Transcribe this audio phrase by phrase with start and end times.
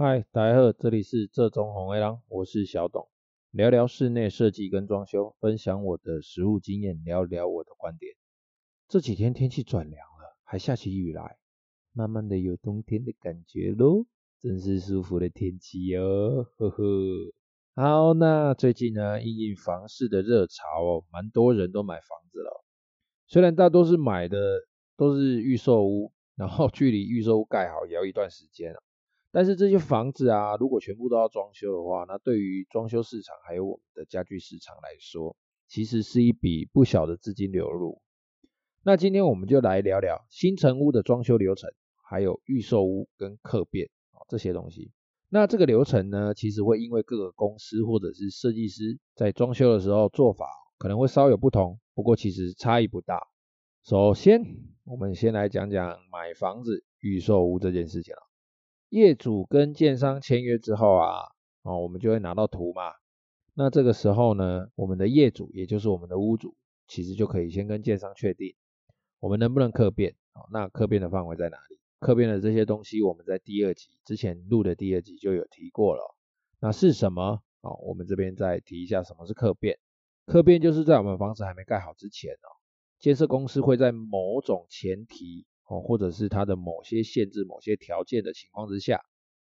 [0.00, 3.08] 嗨，大家好，这里是这中红卫狼，我是小董，
[3.50, 8.14] 聊聊室内设计跟装修，分享我的实务经验，聊聊我的观点。
[8.86, 11.38] 这几天天气转凉了，还下起雨来，
[11.92, 14.06] 慢慢的有冬天的感觉喽，
[14.38, 16.84] 真是舒服的天气哟，呵呵。
[17.74, 22.64] 好，那最近呢，因应房市的热潮哦，蛮多人都买房子了，
[23.26, 24.38] 虽然大多是买的
[24.96, 28.80] 都是预售屋，然后距离预售屋盖好也要一段时间了。
[29.30, 35.36] 但是这些房子啊，如果全部都要装修的话，那对于装修市场还有我们的家具市场来说，
[35.68, 38.00] 其实是一笔不小的资金流入。
[38.82, 41.70] 那今天我们就来聊聊新城屋的装修流程，
[42.08, 43.90] 还有预售屋跟客变
[44.28, 44.92] 这些东西。
[45.28, 50.46] 那这个流程呢，其实会因为各个公司或者是设计师在装修的时候做法
[50.78, 53.20] 可能会稍有不同，不过其实差异不大。
[53.84, 54.42] 首先，
[54.84, 58.27] 我们先来讲讲买房子预售屋这件事情啊。
[58.90, 61.20] 业主跟建商签约之后啊，
[61.62, 62.94] 哦，我们就会拿到图嘛。
[63.54, 68.54] 那这个时候呢，我们的业主也就是我们的屋主，其实就可以先跟建商确定，
[69.20, 70.14] 我们能不能客变。
[70.50, 71.78] 那客变的范围在哪里？
[71.98, 76.14] 客变的这些东西，我们在第二集之前录的第二集就有提过了。
[76.60, 77.42] 那是什么？
[77.60, 79.78] 哦，我们这边再提一下什么是客变。
[80.24, 82.48] 客变就是在我们房子还没盖好之前哦，
[83.00, 85.44] 建设公司会在某种前提。
[85.68, 89.02] 哦，或者是它的某些限制、某些条件的情况之下，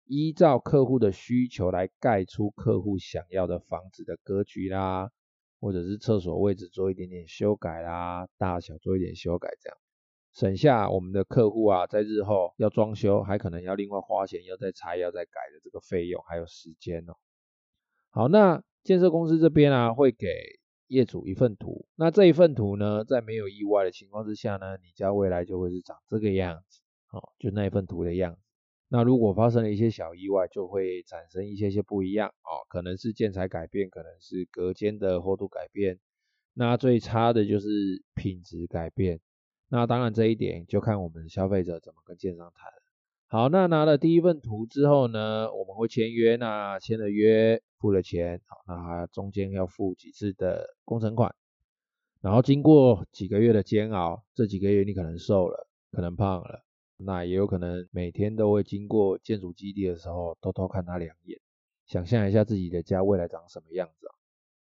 [0.06, 5.10] 依照客户的需求来盖出客户想要的房子的格局啦，
[5.62, 9.78] 或者是厕所位置做一点点修改啦，大小做一点修改这样，
[10.34, 17.14] 省下我们的客户啊，在日后要装修还可能要另外花钱，要再拆、要再改的这个费用还有时间哦。
[18.10, 20.59] 好，那建设公司这边啊，会给。
[20.90, 28.42] 业主一份图，那这一份图呢，在没有意外的情况之下呢，你家未来就会是长这个样子，哦，就那一份图的样子。
[28.88, 36.00] 那如果发生了一些小意外，就会产生一些些不一样，哦，可能是建材改变，可能是隔间的厚度改变，
[36.54, 39.20] 那最差的就是品质改变。
[39.70, 42.79] 那当然这一点就看我们消费者怎么跟建商谈。
[43.30, 47.62] 好，那拿了第一份图之后呢，我们会签约，那签了约。
[47.78, 51.34] 付了钱，好，那中间要付几次的工程款，
[52.20, 56.66] 然后经过几个月的煎熬，这几个月你可能瘦了，可能胖了，
[56.98, 61.40] 那也有可能每天都会经过建筑基地的时候，偷偷看他两眼，
[61.88, 64.12] 想象一下自己的家未来长什么样子啊。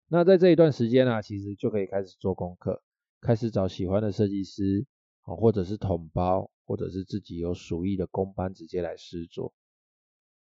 [0.09, 2.83] 那在这一段时间呢，其实就可以开始做功课，
[3.21, 4.87] 开始找喜欢的设计师，
[5.23, 9.53] 或者是统包，或者是自己有属意的工班直接来施作。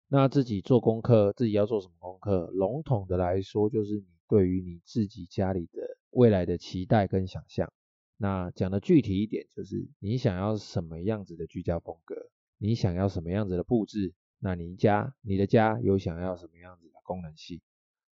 [0.08, 2.48] 那自己做功课，自己要做什么功课？
[2.54, 7.72] 笼统的来说，就是你对于你自己家里的未来的期待跟想象。
[8.16, 12.16] 那讲的具体一点，就是你想要什么样子的居家风格？
[12.58, 14.14] 你想要什么样子的布置？
[14.40, 17.60] 那你家，你的家有想要什么样子的功能性？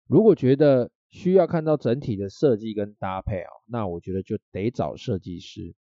[0.06, 5.74] 如果觉得需要看到整体的设计跟搭配哦，那我觉得就得找设计师，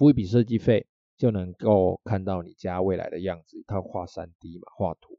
[0.00, 0.86] 付一笔设计费，
[1.18, 3.62] 就能够看到你家未来的样子。
[3.66, 5.18] 他画 3D 嘛，画图。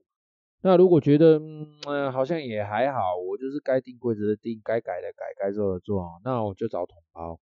[0.63, 7.39] 那如果觉得嗯、好像也还好，我就是该定规则的定，该改的改，该做的做，那我就找统包。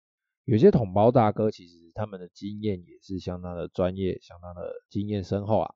[0.45, 5.75] 有些统包大哥其实他们的经验也是相当的专业，相当的经验深厚啊。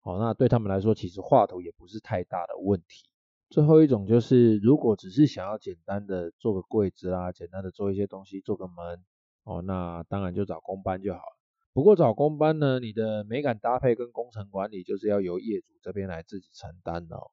[0.00, 3.04] 好，那对他们来说，其实画图也不是太大的问题。
[3.48, 9.04] 最后一种就是，如果只是想要简单的做个柜子啦，简单的做一些东西，做个门，
[9.46, 11.36] 哦，那当然就找工班就好了。
[11.72, 17.30] 不过找工班呢，你的美感搭配跟工程管理就是要由业主这边来自己承担哦。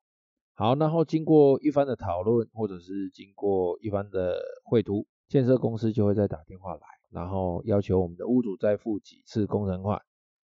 [0.53, 9.99] 好，然后经过一番的讨论，或者是经过一番的绘图，建设公司就会再打电话来，然后要求我们的屋主再付几次工程款，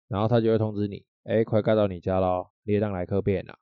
[0.08, 3.58] 然后他就会通知你，哎，快盖到你家咯，列当来客变了。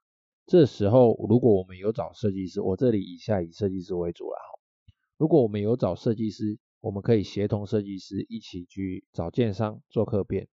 [0.47, 4.95] 这时候如果我们有找设计师，我这里以下以设计师为主了哈。
[5.17, 6.61] 如果我们有找设计师。
[6.87, 10.47] 我们可以协同设计师一起去找建商做客变，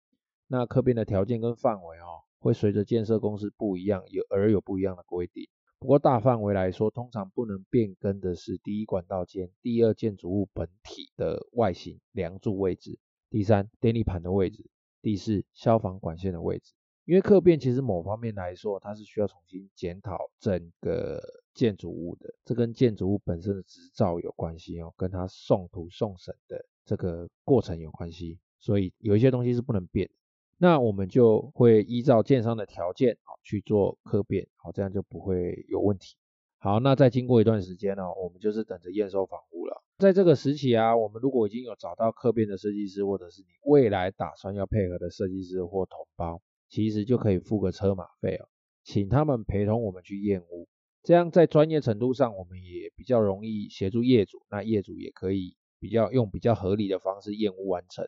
[0.47, 5.49] 那客变的条件跟范围哦，会随着建设公司不一样，有而有不一样的规定。
[5.77, 12.97] 不过大范围来说，通常不能变更的是第一管道间、第二建筑物本体的外形、梁柱位置，
[13.29, 14.69] 第三电力盘的位置，
[15.01, 16.71] 第四消防管线的位置。
[17.03, 21.21] 因为客变其实某方面来说，它是需要重新检讨整个
[21.53, 30.09] 建筑物的，这跟建筑物本身的执照有关系哦，跟它送图送审的这个过程有关系，所以有一些东西是不能变。
[30.57, 36.15] 那我们就会依照建商的条件啊去做客变，好，这样就不会有问题。
[36.59, 39.83] 好，那再经过一段时间呢，我们就是等着验收房屋了。
[39.97, 46.41] 在这个时期啊，我们如果已经有找到客变的设计师，或者是你未来打算要配合的设计师或同胞。
[46.69, 48.47] 其实就可以付个车马费哦。
[48.81, 50.69] 请他们陪同我们去验屋，
[51.03, 58.07] 这样在专业程度上我们也比较容易协助业主，那业主也可以比较用比较合理的方式验屋完成。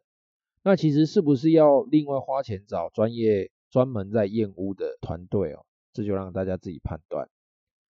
[0.64, 5.66] 那其实是不是要另外花钱找专业专门在验屋的团队哦？
[5.92, 7.30] 这就让大家自己判断。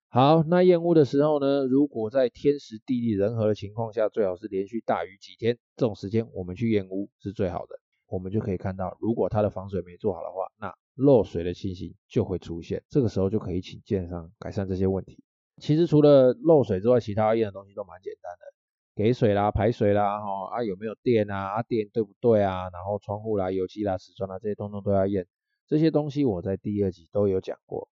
[0.09, 7.82] 好，那验屋的时候呢，如果在天时地利人和的情况下，最好是连续大雨几天，这种时间我们去验屋是最好的。
[8.13, 12.83] 我们就可以看到，如果它的防水没做好的话，那漏水的情形就会出现。
[12.87, 15.23] 这个时候就可以请建商改善这些问题。
[15.57, 18.53] 其实除了漏水之外，其他要验的东西都蛮简单的，
[18.93, 25.25] 给水啦、排水啦，哈啊有没有电啊，啊电对不对啊，然后窗户啦、油漆啦、瓷砖啦这些通通都要验。
[25.67, 27.89] 这些东西我在第二集都有讲过。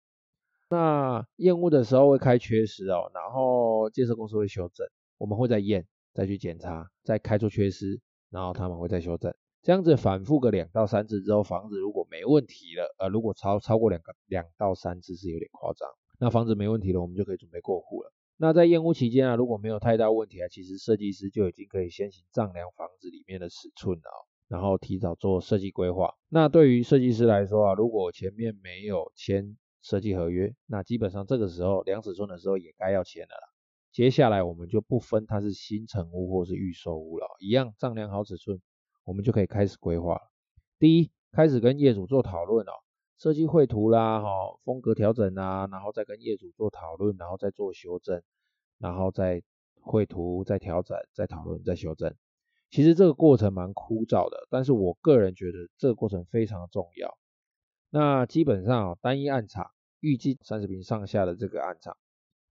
[0.70, 4.86] 那验屋的时候会开缺失哦，然后建设公司会修正，
[5.18, 9.34] 我们会再验，再去检查，再开出缺失，然后他们会再修正。
[9.66, 15.90] 这样子反复个两到三次之后，房子如果没问题了，呃，如果超超过两个两到三次是有点夸张，
[16.20, 18.12] 那房子没问题了，我们就可以准备过户了。
[18.36, 26.14] 那在验屋期间啊，如果没有太大问题啊，其实设计师就已经可以先行丈量房子里面的尺寸了，然后提早做设计规划。
[26.28, 33.34] 那对于设计师来说啊，如果前面没有签设计合约，那基本上这个时候量尺寸的时候也该要签了。
[33.90, 38.60] 接下来我们就不分它是新成屋或是预售屋了，一样丈量好尺寸。
[39.06, 40.20] 我们就可以开始规划了。
[40.80, 42.72] 第一，开始跟业主做讨论哦，
[43.16, 48.20] 设计绘图啦，哈，风格调整啊，然后再跟业主做讨论，然后再做修正，
[48.78, 49.42] 然后再
[49.80, 52.14] 绘图，再调整，再讨论，再修正。
[52.68, 57.16] 其实这个过程蛮枯燥的，但是我个人觉得这个过程非常重要。
[57.90, 59.70] 那基本上啊，单一案场，
[60.00, 61.96] 预计三十平上下的这个案场，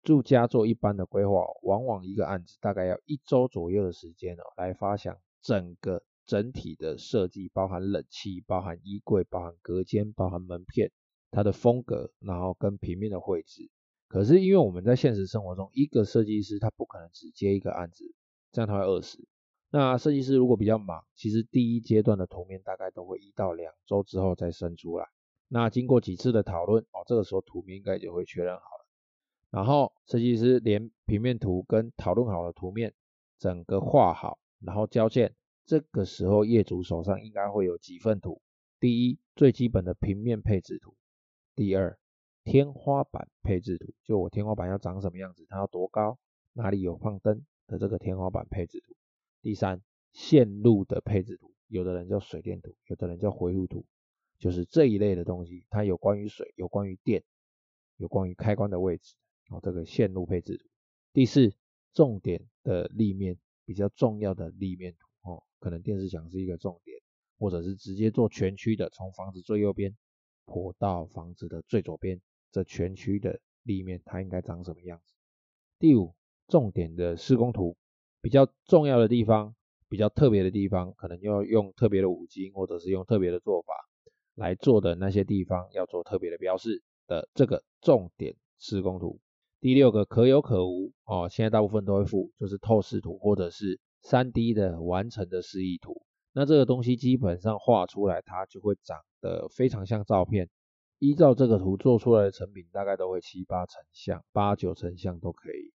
[0.04, 6.04] 住家做一般的规划，往往一个案子大概要一周左右的时间哦，来发想整个。
[6.26, 10.92] 整体的设计包含冷气、包含衣柜、包含隔间、包含门片，
[11.32, 13.70] 它的风格，然后跟平面的绘制。
[14.08, 18.14] 可是因为我们在现实生活中，一个设计师他不可能只接一个案子，
[18.52, 19.28] 这样他会饿死。
[19.72, 25.08] 那设计师如果比较忙，其实第一阶段的图面大概都会一到两周之后再生出来。
[25.48, 28.86] 那经过几次的讨论，哦，这个时候图面应该就会确认好了。
[29.50, 32.94] 然后设计师连平面图跟讨论好的图面
[33.40, 35.36] 整个画好，然后交件。
[35.66, 38.42] 这个时候，业主手上应该会有几份图：
[38.80, 40.94] 第一，最基本的平面配置图；
[41.56, 41.98] 第二，
[42.44, 46.20] 天花板配置图，就我天花板要长什么样子，它要多高，
[46.52, 48.94] 哪里有放灯的这个天花板配置图；
[49.42, 49.82] 第三，
[50.12, 53.86] 线路的配置图，有的人叫水电图，有的人叫回路图，
[54.38, 57.24] 就是这一类的东西，它有关于水，有关于电，
[57.96, 59.16] 有关于开关的位置，
[59.50, 60.66] 哦，这个线路配置图；
[61.14, 61.54] 第四，
[61.94, 65.03] 重点的立面，比较重要的立面图。
[65.24, 66.98] 哦，可能电视墙是一个重点，
[67.40, 69.96] 或者是直接做全区的，从房子最右边
[70.46, 72.22] 坡到房子的最左边，
[72.52, 75.14] 这全区的立面它应该长什么样子？
[75.80, 76.14] 第五，
[76.48, 77.78] 重点的施工图，
[78.22, 79.56] 比较重要的地方，
[79.88, 83.74] 比较特别的地方，可能要用特别的五金，或者是用特别的做法
[84.36, 89.22] 来做的那些地方，要做特别的标示的这个重点施工图。
[89.62, 93.80] 第六个可有可无哦，现在大部分都会附，就是透视图或者是。
[94.04, 96.02] 3D 的完成的示意图，
[96.34, 100.50] 那这个东西基本上画出来，它就会长得非常像照片。
[101.00, 105.74] 依照这个图做出来的成品，大概都会七八成像，八九成像都可以。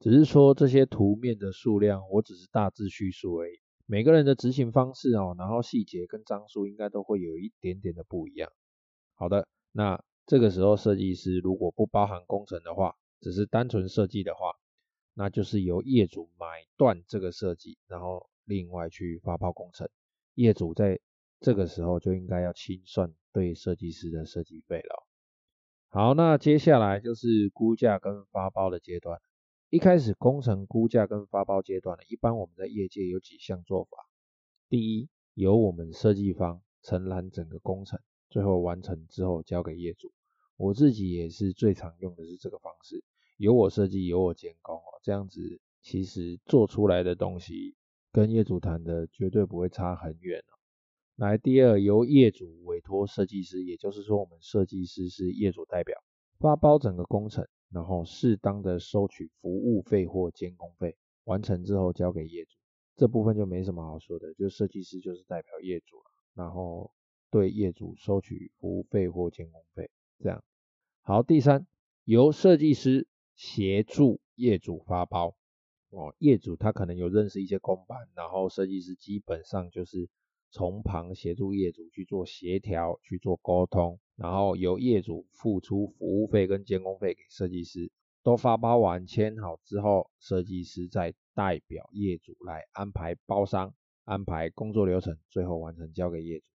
[0.00, 3.58] 只是说这些图面的数量，我只是大致叙述而已。
[3.86, 8.50] 每个人的执行方式哦，然后细节跟张数应该都会有一点点的不一样。
[9.14, 14.52] 好的，那这个时候设计师如果不包含工程的话，只是单纯设计的话。
[15.14, 19.88] 那就是由业主买断这个设计，然后另外去发包工程。
[20.34, 21.00] 业主在
[21.40, 25.06] 这个时候就应该要清算对设计师的设计费了。
[25.88, 29.20] 好，那接下来就是估价跟发包的阶段。
[29.70, 33.96] 一开始工程估价跟发包阶段呢，一般我们在业界有几项做法。
[34.68, 40.12] 第一，由我们设计方承揽整个工程，最后完成之后交给业主。
[40.56, 43.04] 我自己也是最常用的是这个方式。
[43.36, 47.74] 由我设计，由我监工哦，这样子其实做出来的东西
[48.12, 50.54] 跟业主谈的绝对不会差很远哦。
[51.16, 56.00] 来，第二，由业主委托设计师，也就是说我们设计师是业主代表，
[56.38, 62.56] 发包整个工程，然后适当的收取服务费或监工费，完成之后交给业主。
[62.94, 66.92] 这部分就没什么好说的，就设计师就是代表业主了，然后
[67.32, 70.42] 对业主收取服务费或监工费，这样。
[71.02, 71.66] 好，第三，
[72.04, 73.08] 由设计师。
[73.34, 75.34] 协助业主发包
[75.90, 80.08] 哦，业主他可能有认识一些工班，然后设计师基本上就是
[80.50, 87.90] 从旁协助业主去做协调、去做沟通，然后由业主付出服务费跟监工费给设计师，
[88.22, 93.74] 都发包完签好之后，设计师再代表业主来安排包商，
[94.04, 96.46] 安排工作流程，最后完成交给业主。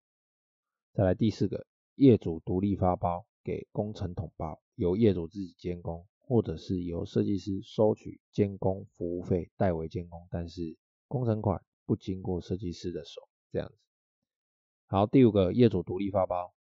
[0.92, 10.76] 再来第四个，业主独立发包给工程统包，由业主自己监工，或者是由设计师收取监工服务费代为监工，但是
[11.08, 13.20] 工程款不经过设计师的手，
[13.50, 13.74] 这样子。
[14.86, 16.54] 好，第五个，业主独立发包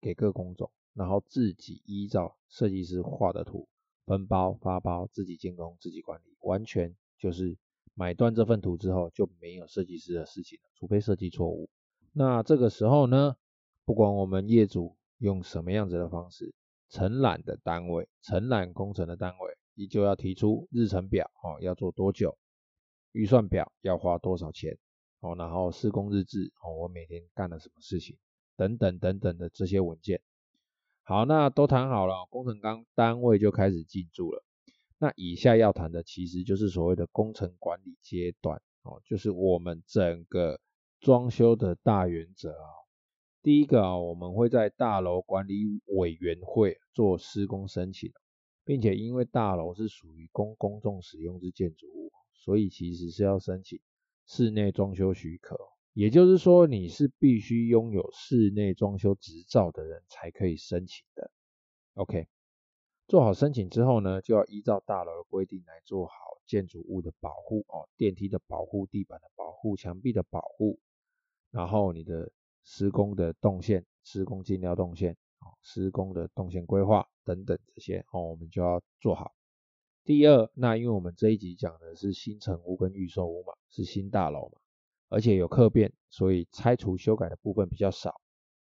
[0.00, 3.66] 给各工种，然后自己依照设计师画的图
[4.04, 7.58] 分包发包，自己监工，自己管理，完全就是
[7.94, 11.68] 买断这份图之后就没有设计师的事情了，除非设计错误。
[12.12, 13.36] 那这个时候呢，
[13.84, 16.54] 不管我们业主用什么样子的方式，
[16.88, 22.36] 承揽的单位、承揽工程的单位，依旧要提出日程表，哦，要做多久，
[23.12, 24.78] 预算表要花多少钱。
[25.20, 28.18] 哦，然后施工日志，哦，我每天干了什么事情，
[28.54, 30.20] 等等等等的这些文件。
[31.02, 34.44] 好，那都谈好了，工程刚单位就开始进驻了。
[34.98, 40.60] 那以下要谈的其实就是所谓的工程管理阶段，哦，就是我们整个
[41.00, 42.68] 装修的大原则啊。
[43.46, 48.12] 第一个啊，我们会在大楼管理委员会做施工申请，
[48.64, 53.78] 并且因为大楼是属于公公众使用之建筑物，所以其实是要申请。
[54.26, 55.56] 室内装修许可，
[55.92, 61.30] 也就是说你是必须拥有室内装修执照的人才可以申请的。
[61.94, 62.26] OK，
[63.06, 66.14] 做好申请之后呢，就要依照大楼的规定来做好
[66.46, 70.80] 建筑物的保护哦，电梯的保护、地板的保护、墙壁的保护，
[71.52, 72.32] 然后你的
[72.66, 75.16] 施工的动线、施工进料动线、
[75.62, 79.32] 施工的动线规划等等这些哦，我们就要做好。
[80.04, 84.60] 第二，那因为我们这一集讲的是新成屋跟预售屋嘛，是新大楼嘛，
[85.08, 88.20] 而且有客变，所以拆除修改的部分比较少。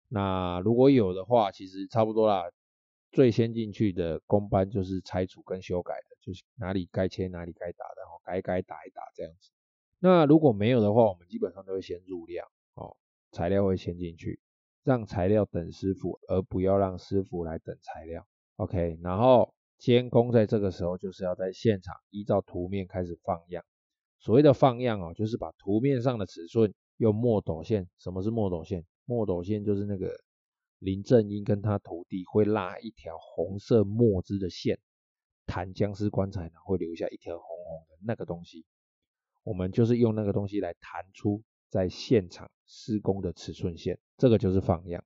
[0.09, 2.45] 那如果有的话，其实差不多啦。
[3.13, 9.51] 最先进去的工班就是拆除跟修改的，就是哪里该切哪里该打的，哦，该该打一打这样子。
[9.99, 12.97] 那如果没有的话，我们基本上都会先入料，哦，
[13.33, 14.41] 材料会先进去，
[14.85, 18.27] 让材料等师傅，而不要让师傅来等材料。
[18.57, 19.55] OK，然后。
[19.81, 23.65] 监工在这个时候就是要在现场依照图面开始放样。
[24.19, 27.89] 所谓的放样哦，就是把图面上的尺寸用墨斗线。
[27.97, 28.85] 什么是墨斗线？
[29.07, 30.13] 墨斗线就是那个
[30.81, 34.79] 林正英跟他徒弟会拉一条红色墨汁的线，
[35.47, 38.67] 弹僵尸棺材呢会留下一条红红的那个东西。
[39.45, 45.03] 我们就是用那个东西来弹出在现场施工的尺寸线，这个就是放样。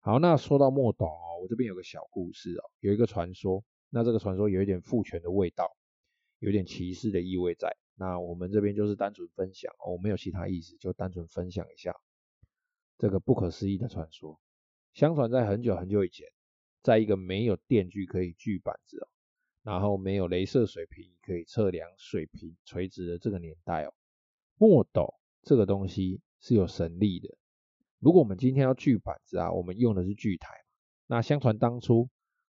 [0.00, 3.64] 好，那说到墨斗哦，我这边有个小故事哦，有一个传说。
[3.90, 5.76] 那这个传说有一点父权的味道，
[6.40, 7.76] 有点歧视的意味在。
[7.94, 11.94] 那我们这边就是单纯分享，我没有其他意思，就单纯分享一下
[12.98, 14.40] 这个不可思议的传说。
[14.94, 16.26] 相传在很久很久以前，
[16.82, 19.06] 在一个没有电锯可以锯板子哦，
[19.62, 23.94] 然后没有雷射水平可以测量水平垂直的这个年代哦，
[24.56, 25.14] 墨斗
[25.44, 27.28] 这个东西是有神力的。
[28.00, 30.48] 如果我们今天要锯板子啊，我们用的是锯台。
[31.06, 32.08] 那相传当初，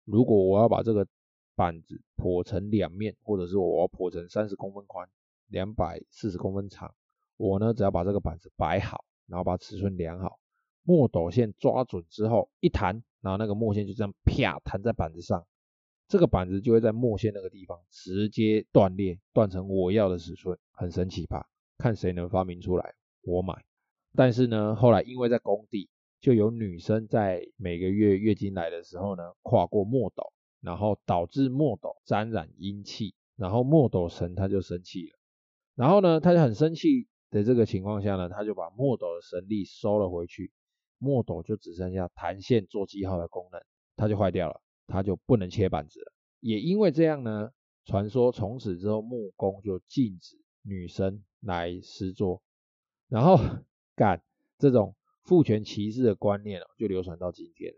[0.06, 1.08] 如果我要把这个
[1.56, 5.08] 板子剖成两面，或者是我要剖成三十公分宽、
[5.48, 6.94] 两百四十公分长，
[7.38, 10.40] 我呢只要把这个板子摆好，然后把尺寸量好，
[10.84, 15.46] 墨斗线抓准之后一弹，然后那个墨线就这样啪弹在板子上，
[16.08, 21.48] 这个板子就会在墨线那个地方直接断裂，断成我要的尺寸，很神奇吧？
[21.80, 22.94] 看谁能发明出来，
[23.24, 23.66] 我买。
[24.14, 25.90] 但是呢，后来因为在工地，
[26.22, 30.32] 就有女生在每个月月经来的时候呢，跨过墨斗。
[30.62, 35.18] 然后导致墨斗沾染阴气，然后墨斗神他就生气了，
[35.74, 40.52] 然后呢，他就很生气的这个情况下呢，他就把墨斗的神力收了回去，
[40.98, 43.62] 墨斗就只剩下弹线做记号的功能，
[43.96, 46.12] 它就坏掉了，它就不能切板子了。
[46.42, 47.52] 也因为这样呢，
[47.86, 52.42] 传说从此之后木工就禁止女生来施作，
[53.08, 53.40] 然后
[53.96, 54.22] 干
[54.58, 57.74] 这种父权歧视的观念哦就流传到今天。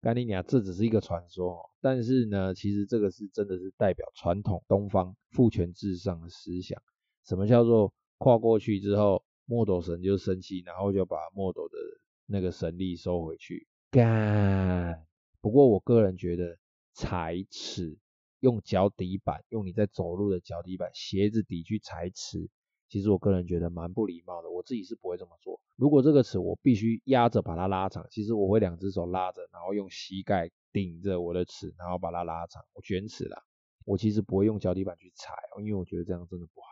[0.00, 6.82] 干你娘，这只是一个传说，但是呢，其实这个是真的是代表传统东方父权至上的思想。
[7.26, 11.76] 什么叫做跨过去之后，墨斗神就生气，然后就把墨斗的
[12.24, 13.68] 那个神力收回去？
[13.90, 15.06] 干！
[15.42, 16.58] 不过我个人觉得
[16.94, 17.98] 踩尺，
[18.40, 22.48] 用脚底板，用你在走路的脚底板，鞋子底去踩尺。
[22.90, 25.58] 其实我个人觉得蛮不礼貌的，我自己是不会这么做。
[25.76, 32.62] 如果这个尺我必须压着把它拉长，其实我会两只手拉着，然后用膝盖顶着我的尺，然后把它拉长。
[32.74, 33.40] 我卷尺啦，
[33.86, 36.66] 我其实不会用脚底板去踩，因为我觉得这样真的不好。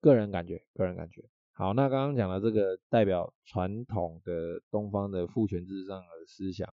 [0.00, 1.24] 个人感觉，个人感觉。
[1.52, 6.72] 好，那刚刚讲的这个代表传统的东方的父权至上的思想，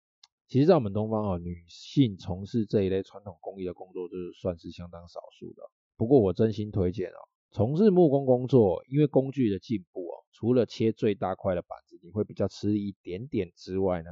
[0.47, 5.63] 其实，在我们东方哦，女性从事这一类传统工艺的工作，就是算是相当少数的。
[5.97, 14.11] 不过，我真心推荐哦，从事木工工作，因为工具的进步哦，除了切最大块的板子你会比较吃力一点点之外呢，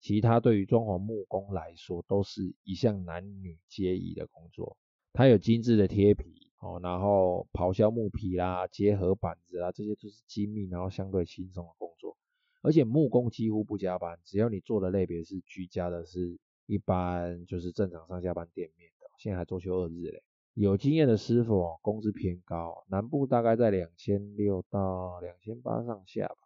[0.00, 4.76] 其他对于装潢木工来说，都是一项男女皆宜的工作。
[5.12, 12.16] 它有精致的贴皮哦，然后刨削木皮啦、结合板子啦，这些都是精密然后相对轻松的工作。
[12.62, 20.22] 而且木工几乎不加班，只要你做的类别是居家的，是一般就是正常上下班店面的，现在还周休二日嘞。
[20.54, 26.36] 有经验的师傅哦，工资偏高，南部大概在两千六到两千八上下吧。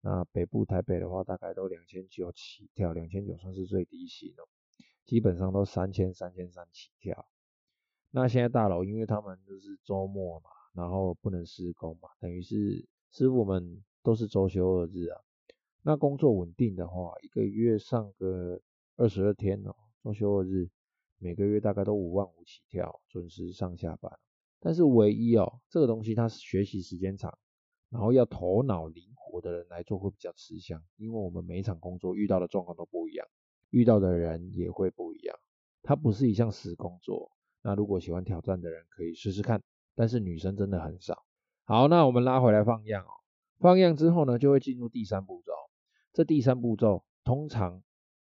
[0.00, 4.48] 那北部台北的话，大概都两千九起跳，两千九算是最低薪哦，
[5.04, 7.26] 基本上都三千三千三起跳。
[8.10, 15.20] 那现在大楼因为他们就是周末嘛，然后不能施工嘛，等于是师傅们都是周休二日啊。
[15.82, 18.58] 那工作稳定的话，一个月上个
[18.96, 20.70] 二十二天哦，周休二日，
[21.18, 24.12] 每个月大概都五万五起跳，准时上下班。
[24.60, 27.38] 但是唯一哦，这个东西它是学习时间长，
[27.90, 33.26] 然后要头脑灵活的人来做会比较吃香，因为我们每一场工作遇到的状况都不一样，
[33.70, 35.36] 遇到的人也会不一样。
[35.82, 37.30] 它不是一项死工作。
[37.62, 39.62] 那如果喜欢挑战的人可以试试看，
[39.94, 41.24] 但是女生真的很少。
[41.64, 43.12] 好，那我们拉回来放样哦，
[43.58, 45.52] 放样之后呢，就会进入第三步骤。
[46.12, 47.82] 这第三步骤，通常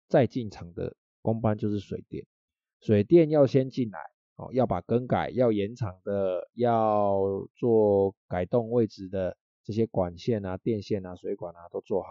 [0.07, 2.25] 在进场的工班就是水电，
[2.79, 3.99] 水电要先进来
[4.35, 12.09] 哦，要把更改、要延长的、要做改动位置的这些管线啊、电线啊、水管啊都做好，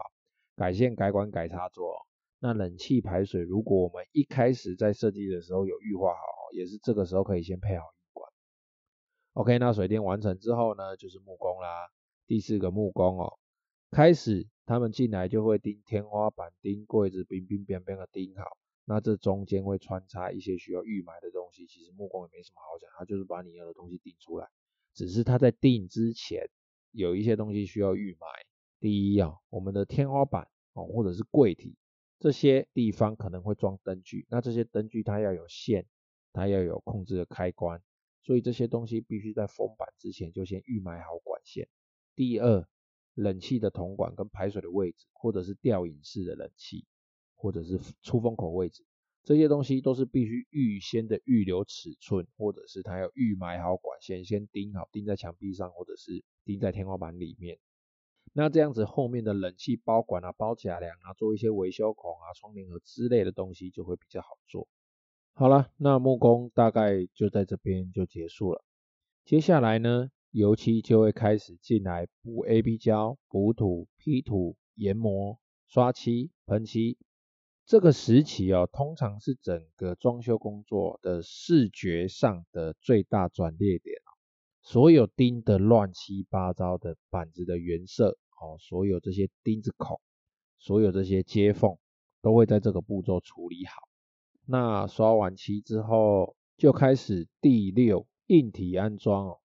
[0.57, 2.07] 改线、改管、改插座。
[2.41, 6.23] 那冷气排水，如果我们一开始在设计的时候有预划好，
[6.53, 8.31] 也是这个时候可以先配好预管。
[9.33, 11.89] OK，那水电完成之后呢，就是木工啦。
[12.27, 13.39] 第四个木工哦，
[13.91, 14.47] 开始。
[14.67, 18.45] 他们进来就会钉天花板、钉柜子，冰冰冰冰的钉好。
[18.89, 24.49] 那这中间会穿插一些需要预埋的东西，其实木工也没什么好讲，他就是把你要的东西定出来。
[24.95, 26.49] 只是他在定之前
[26.93, 28.27] 有一些东西需要预埋。
[28.81, 31.77] 第一啊，我们的天花板哦，或者是柜体
[32.19, 35.87] 这些地方可能会装灯具，那这些灯具它要有线，
[36.33, 37.83] 它要有控制的开关，
[38.23, 41.69] 所以这些东西必须在封板之前就先预埋好管线。
[42.17, 42.67] 第二。
[43.15, 46.87] 冷气的铜管跟排水的位置，或者是吊引式的冷气，
[47.35, 48.85] 或者是出风口位置，
[49.29, 57.59] 这些东西都是必须预先的预留尺寸，或者是它要预埋好管线，先钉好，钉在墙壁上，或者是钉在天花板里面。
[58.33, 64.67] 那这样子后面的冷气包管啊、包假梁啊，做一些维修孔啊、窗帘盒之类的东西就会比较好做。
[65.35, 68.65] 好了，那木工大概就在这边就结束了。
[69.27, 76.97] 接下来呢，油漆就会开始进来补 AB 胶、补土、批土、研磨、刷漆、喷漆。
[77.69, 83.95] 这个时期哦，通常是整个装修工作的视觉上的最大转捩点。
[84.63, 90.01] 所有钉的乱七八糟的板子的原色，哦，所有这些钉子孔，
[90.59, 91.77] 所有这些接缝，
[92.23, 93.83] 都会在这个步骤处理好。
[94.47, 99.41] 那刷完漆之后，就开始第六硬体安装哦。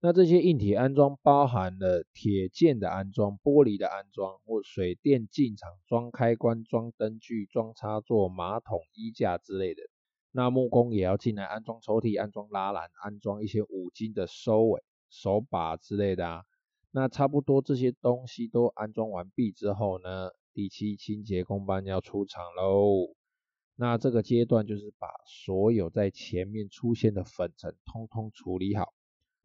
[0.00, 9.82] 那这些硬体安装包含了铁件的安装、玻璃的安装，或水电进场装开关、装灯具、装插座、马桶、衣架之类的。
[10.32, 16.44] 那木工也要进来安装抽屉、安装拉篮、安装一些五金的收尾、手把之类的啊。
[16.90, 23.14] 那差不多这些东西都安装完毕之后呢，第七清洁工班要出场喽。
[23.74, 28.92] 那这个阶段就是把所有在前面出现的粉尘通通处理好。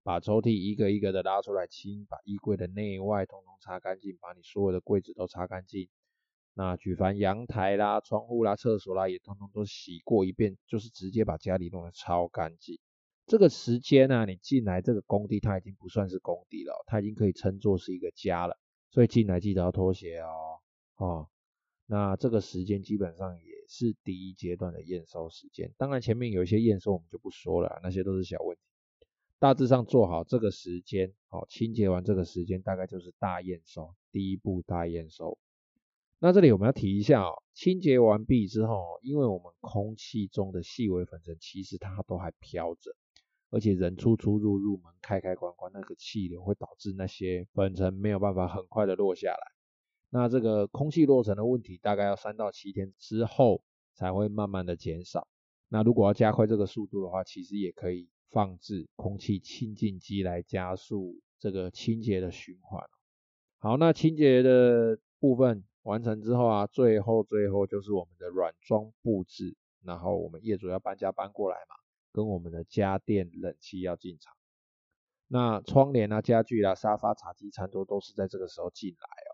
[0.04, 5.90] 把抽屉一个一个的拉出来清，把衣柜的内外通通擦干净，把你所有的柜子都擦干净。
[6.54, 12.80] 那举凡阳台啦、窗户啦、厕所啦，也通通都洗过一遍，就是直接把家里弄得超干净。
[13.26, 18.58] 这个时间呢、啊，你进来这个工地，它已经不算是工地了，它已经可以称作是一个家了。
[18.90, 20.60] 所以进来记得要脱鞋哦。
[20.98, 21.30] 哦，
[21.86, 25.72] 那这个时间基本上也是第一阶段的验收时间。
[25.78, 28.62] 当然前面有一些验收我们就不说了，那些都是小问题。
[29.42, 35.40] 大致上做好这个时间，好，清洁完这个时间，大概就是大验收，第一步大验收。
[36.20, 42.96] 那这里我们要提一下哦，清洁完毕之后，因为我们空气中的细微粉尘其实它都还飘着，
[43.50, 49.52] 而且人出出入入门开开关关，那个气流会导致那些粉尘没有办法很快的落下来。
[50.12, 53.64] 那这个空气落尘的问题，大概要三到七天之后
[53.96, 55.28] 才会慢慢的减少。
[55.68, 58.08] 那如果要加快这个速度的话，其实也可以。
[58.32, 62.84] 放置空气清净机来加速这个清洁的循环。
[63.60, 71.76] 好，那清洁的部分完成之后啊，最后最后就是我们的软装布置，然后我们业主要搬家搬过来嘛，
[72.12, 74.34] 跟我们的家电冷气要进场。
[75.28, 79.30] 那窗帘啊、家具啊、沙发、茶几、餐桌都是在这个时候进来哦，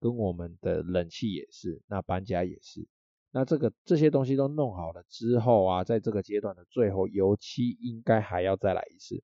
[0.00, 2.88] 跟我们的冷气也是，那搬家也是。
[3.32, 9.22] 那这个这些东西都弄好了之后啊，在这个阶段的最后，油漆应该还要再来一次。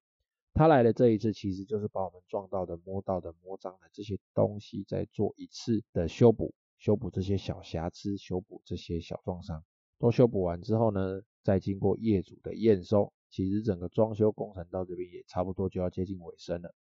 [0.54, 9.64] 他来的这一次，其实就是把我们撞到的、摸到的、摸脏的这些东西，再做一次的修补，修补这些小瑕疵，修补这些小创伤。
[9.98, 16.74] 都修补完之后呢，再经过业主的验收，其实整个装修工程到这边也差不多就要接近尾声了。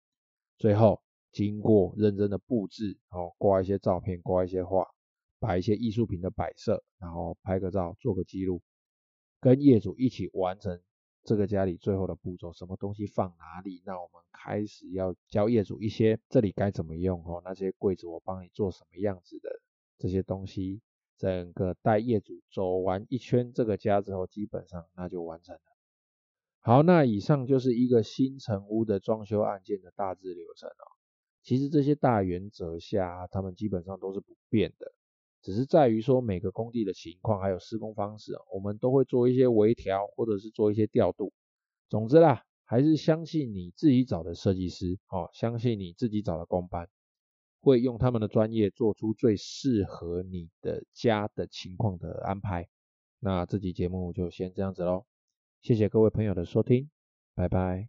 [0.56, 4.86] 最后经过认真的布置，哦，挂一些照片，挂一些画。
[5.38, 8.60] 摆一些艺术品的摆设，然后拍个照，做个记录，
[9.40, 10.80] 跟业主一起完成
[11.24, 12.52] 这个家里最后的步骤。
[12.52, 13.82] 什么东西放哪里？
[13.84, 17.42] 那我们开始要教业主一些这里该怎么用哦。
[17.44, 19.48] 那些柜子我帮你做什么样子的
[19.98, 20.80] 这些东西，
[21.16, 25.60] 整个带业主走完一圈这个家之后，基本上那就完成了。
[26.60, 30.84] 好，那以上就是一个新成屋的装修案件的大致流程哦。
[31.42, 34.92] 其实这些大原则下，他们基本上都是不变的。
[35.48, 41.32] 只是在于说每个工地的情况还有施工方式，我们都会做一些微调或者是做一些调度。
[41.88, 46.86] 总之啦，还是相信你自己找的设计师，哦，相信你自己找的工班，
[47.62, 52.68] 会用他们的专业做出最适合你的家的情况的安排。
[53.18, 55.06] 那这期节目就先这样子喽，
[55.62, 56.90] 谢谢各位朋友的收听，
[57.34, 57.88] 拜拜。